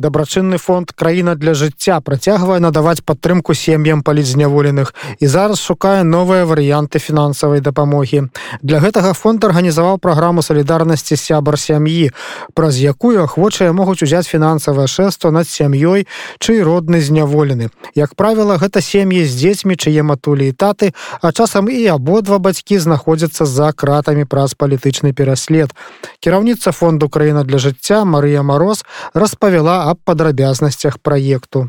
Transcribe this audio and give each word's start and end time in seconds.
дабрачынны 0.00 0.58
фонд 0.58 0.92
краіна 0.92 1.34
для 1.34 1.54
жыцця 1.54 2.00
працягвае 2.00 2.60
надаваць 2.60 3.02
падтрымку 3.04 3.54
сем'ям 3.54 4.02
палізняволеных 4.02 4.94
і 5.20 5.26
зараз 5.26 5.60
шукае 5.60 6.02
новыя 6.04 6.46
варыянты 6.46 6.98
фінансавай 6.98 7.60
дапамогі. 7.60 8.28
Для 8.62 8.78
гэтага 8.80 9.12
фонд 9.12 9.44
арганізаваў 9.44 9.98
праграму 9.98 10.42
салідарнасці 10.42 11.16
сябар 11.16 11.58
сям'і 11.58 12.10
праз 12.54 12.78
якую 12.78 13.24
ахвочыя 13.24 13.72
могуць 13.72 14.02
узяць 14.02 14.26
фінансавае 14.30 14.86
шэсто 14.86 15.30
над 15.30 15.48
сям'ёй 15.48 16.06
чый 16.38 16.62
родны 16.62 17.00
зняволены. 17.00 17.70
Як 17.94 18.14
правіла 18.14 18.58
гэта 18.58 18.80
сем'і 18.80 19.24
з 19.24 19.34
дзецьмі 19.34 19.76
чые 19.76 20.02
матулі 20.02 20.48
і 20.48 20.52
таты 20.52 20.94
а 21.20 21.32
часам 21.32 21.68
і 21.68 21.86
абодва 21.86 22.38
бацькі 22.38 22.78
знаходзяцца 22.78 23.44
за 23.46 23.72
кратамі 23.72 24.24
праз 24.24 24.54
палітычны 24.54 25.12
пераслед. 25.12 25.74
Кіраўніца 26.20 26.72
фонду 26.72 27.08
краіна 27.08 27.44
для 27.44 27.58
жыцця 27.58 28.04
Марыя 28.04 28.42
мароз 28.42 28.84
распавяла 29.14 29.87
аб 29.90 30.04
падрабязнасцях 30.04 31.00
праекту. 31.00 31.68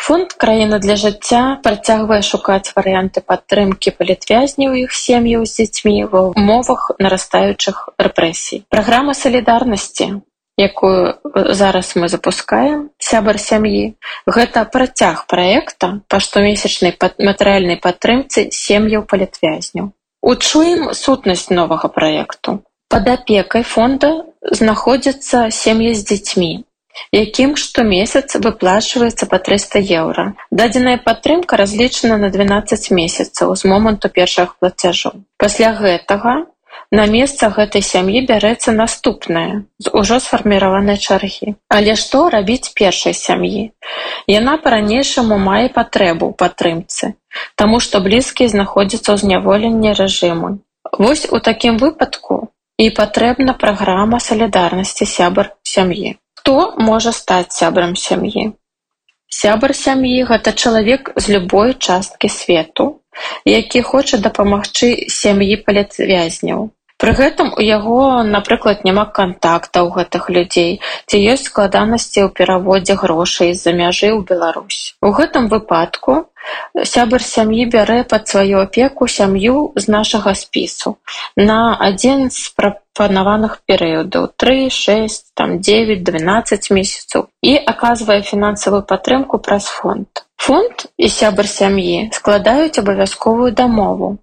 Фонд 0.00 0.32
краіна 0.42 0.78
для 0.80 0.96
жыцця 0.96 1.60
працягвае 1.64 2.22
шукаць 2.24 2.72
варыянты 2.76 3.20
падтрымкі 3.20 3.92
палітвязняў 3.98 4.76
іх 4.82 4.94
сем'яў 4.96 5.44
з 5.44 5.52
дзецьмі 5.58 6.08
ва 6.12 6.22
ўмовах 6.32 6.86
нарастаючых 6.96 7.82
рэпрэсій. 8.00 8.64
Праграма 8.72 9.12
салідарнасці, 9.18 10.06
якую 10.56 11.20
зараз 11.60 11.92
мы 12.00 12.08
запускаем 12.08 12.88
сябар 13.10 13.36
сям'і, 13.36 13.84
гэта 14.24 14.64
працяг 14.64 15.26
праекта 15.28 16.00
па 16.08 16.20
штомесячнай 16.24 16.96
матэрыяльнай 16.96 17.76
падтрымцы 17.76 18.48
сем'яў 18.48 19.04
палітвязняў. 19.04 19.92
Учуем 20.22 20.92
сутнасць 20.96 21.52
новага 21.52 21.92
праекту. 21.92 22.64
Пад 22.88 23.08
апекай 23.08 23.62
фонда 23.62 24.24
знаходзяцца 24.40 25.50
сем'і 25.52 25.92
з 25.94 26.08
дзецьмі, 26.08 26.52
якім 27.14 27.56
штомесяц 27.56 28.36
выплачваецца 28.44 29.26
па 29.30 29.38
300 29.48 29.82
еўра. 29.98 30.24
Дадзеная 30.50 30.98
падтрымка 31.04 31.56
разлічана 31.56 32.16
на 32.22 32.30
12 32.30 32.90
месяцаў 33.00 33.56
з 33.56 33.62
моманту 33.72 34.08
першых 34.08 34.56
плацяжоў. 34.60 35.22
Пасля 35.36 35.74
гэтага 35.74 36.46
на 36.90 37.06
месца 37.06 37.48
гэтай 37.54 37.82
сям'і 37.86 38.20
бярэцца 38.26 38.72
наступная 38.74 39.62
з 39.78 39.90
ужо 39.94 40.18
сфарміраванай 40.20 40.98
чаргі. 40.98 41.54
Але 41.68 41.94
што 41.94 42.28
рабіць 42.34 42.74
першай 42.74 43.14
сям'і? 43.14 43.70
Яна 44.26 44.56
па-ранейшаму 44.64 45.38
мае 45.38 45.68
патрэбу 45.76 46.30
ў 46.30 46.34
падтрымцы, 46.42 47.14
таму 47.54 47.78
што 47.78 48.02
блізкія 48.06 48.50
знаходзяцца 48.54 49.14
ў 49.14 49.18
зняволенні 49.22 49.94
рэжыму. 49.94 50.58
Вось 50.98 51.28
у 51.30 51.38
такім 51.38 51.78
выпадку 51.78 52.50
і 52.80 52.90
патрэбна 52.96 53.54
праграма 53.54 54.18
салідарнасці 54.18 55.06
сябар 55.06 55.54
сям'і. 55.62 56.18
Хто 56.50 56.82
можа 56.82 57.10
стаць 57.14 57.54
сябрам 57.54 57.92
сям'і? 57.94 58.42
Сябар 59.30 59.70
сям'і 59.80 60.24
гэта 60.30 60.50
чалавек 60.50 61.10
з 61.14 61.34
любой 61.34 61.74
часткі 61.78 62.26
свету, 62.36 62.86
які 63.46 63.82
хоча 63.86 64.18
дапамагчы 64.24 64.88
сям'і 65.06 65.60
палітвязняў. 65.62 66.74
Пры 67.00 67.12
гэтым 67.16 67.54
у 67.56 67.62
яго, 67.64 68.22
напрыклад, 68.28 68.82
няма 68.84 69.06
кантактаў 69.18 69.88
гэтых 69.94 70.28
людзей, 70.36 70.72
ці 71.08 71.16
ёсць 71.32 71.48
складанасці 71.48 72.20
ў 72.24 72.28
пераводзе 72.36 72.96
грошай 73.00 73.54
з-за 73.56 73.72
мяжы 73.72 74.12
ў 74.12 74.20
Беларусь. 74.28 74.92
У 75.00 75.08
гэтым 75.16 75.48
выпадку 75.48 76.28
сябар 76.92 77.24
сям'і 77.24 77.64
бярэ 77.72 78.04
пад 78.12 78.28
сваю 78.28 78.60
апеку 78.60 79.08
сям'ю 79.08 79.72
з 79.80 79.96
нашага 79.96 80.36
спісу 80.36 80.96
на 81.40 81.58
адзін 81.88 82.28
з 82.36 82.52
прапанаваных 82.60 83.58
перыядаў 83.64 84.30
тры 84.36 84.68
шесть 84.68 85.32
там 85.32 85.58
девять 85.60 86.04
двенадцать 86.04 86.68
месяцаў 86.68 87.28
і 87.40 87.56
аказвае 87.74 88.20
фінансавую 88.28 88.84
падтрымку 88.84 89.40
праз 89.40 89.72
фонд. 89.72 90.26
Фонд 90.36 90.88
і 90.96 91.08
сябар 91.08 91.48
сям'і 91.48 92.10
складаюць 92.12 92.80
абавязковую 92.80 93.52
дамову 93.56 94.18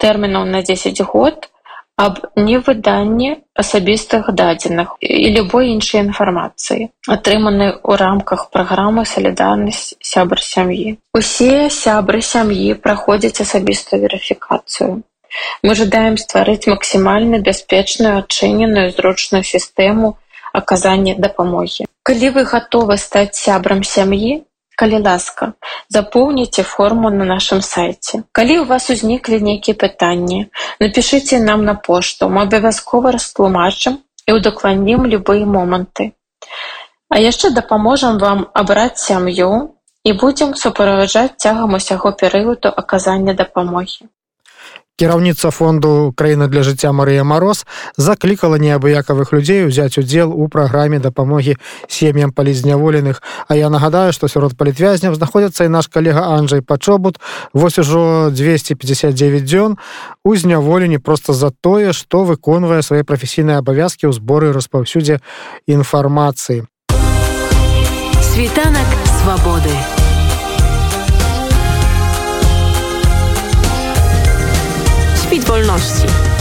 тэрмінаў 0.00 0.46
на 0.48 0.62
10 0.64 1.00
год, 1.12 1.50
аб 2.00 2.20
невыданні 2.36 3.30
асабістых 3.62 4.30
дадзеных 4.40 4.96
і 5.04 5.28
любой 5.36 5.68
іншай 5.74 6.00
інфармацыі, 6.06 6.88
атрыманай 7.16 7.76
у 7.82 7.96
рамках 8.02 8.48
праграмы 8.54 9.04
салідарнасць 9.04 10.00
сябр 10.12 10.40
сям'і. 10.40 10.96
Усе 11.12 11.68
сябры 11.68 12.22
сям'і 12.24 12.72
праходзяць 12.86 13.44
асабістую 13.44 14.00
верыфікацыю. 14.06 14.90
Мы 15.62 15.74
жадаем 15.78 16.16
стварыць 16.16 16.66
максімальна 16.72 17.38
бяспечную 17.38 18.16
адчыненую 18.24 18.90
зручную 18.96 19.44
сістэму 19.44 20.16
аказання 20.52 21.14
дапамогі. 21.18 21.86
Калі 22.02 22.30
вы 22.36 22.42
гатовы 22.52 22.96
стаць 22.98 23.36
сябрам 23.38 23.84
сям'і, 23.84 24.40
калі 24.80 25.00
ласка 25.06 25.52
запоўніце 25.96 26.62
форму 26.72 27.10
на 27.16 27.26
нашым 27.30 27.60
сайце. 27.70 28.22
Калі 28.32 28.58
у 28.60 28.66
вас 28.70 28.90
узніклі 28.94 29.40
нейкія 29.48 29.76
пытанні 29.82 30.38
напішыце 30.80 31.40
нам 31.48 31.64
на 31.64 31.74
пошту. 31.88 32.28
Мы 32.28 32.46
абавязкова 32.48 33.12
растлумачым 33.16 33.98
і 34.26 34.38
ўдакладнім 34.38 35.10
любыя 35.14 35.44
моманты. 35.56 36.12
А 37.10 37.18
яшчэ 37.18 37.50
дапаможам 37.50 38.22
вам 38.22 38.46
абраць 38.54 39.02
сям'ю 39.02 39.50
і 40.04 40.16
будзем 40.22 40.54
суправаджаць 40.62 41.36
цягам 41.36 41.76
усяго 41.80 42.16
перыяду 42.22 42.72
аказання 42.84 43.36
дапамогі 43.44 44.08
кіраўніца 45.00 45.48
фонду 45.50 46.12
краіна 46.12 46.44
для 46.52 46.60
жыцця 46.60 46.92
Марыя 46.92 47.24
Мароз 47.24 47.64
заклікала 47.96 48.60
неабыякавых 48.60 49.32
людзей 49.32 49.64
узяць 49.64 49.96
удзел 49.96 50.28
у 50.36 50.48
праграме 50.52 51.00
дапамогі 51.00 51.56
сем'ям 51.88 52.36
палізняволеных. 52.36 53.24
А 53.48 53.56
я 53.56 53.72
нагадаю 53.72 54.12
што 54.12 54.28
сярод 54.28 54.60
палітвязняў 54.60 55.16
знаходзіцца 55.16 55.64
і 55.64 55.72
наш 55.72 55.88
калега 55.88 56.36
Анджай 56.36 56.60
пачобут. 56.60 57.16
Вось 57.54 57.80
ужо 57.80 58.28
259 58.28 59.44
дзён 59.48 59.80
у 60.24 60.36
зняволенні 60.36 61.00
проста 61.00 61.32
за 61.32 61.48
тое 61.48 61.96
што 61.96 62.28
выконвае 62.28 62.84
свае 62.84 63.00
прафесійныя 63.00 63.64
абавязкі 63.64 64.04
ў 64.04 64.12
зборы 64.12 64.52
распаўсюдзе 64.52 65.24
інфармацыі. 65.64 66.68
Світанак 68.20 68.88
свабоды. 69.24 69.72
у 69.96 69.99
wolności. 75.70 76.39